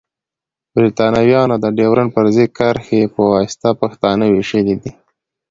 [0.73, 4.91] بريتانويانو د ډيورنډ فرضي کرښي پواسطه پښتانه ويشلی دی.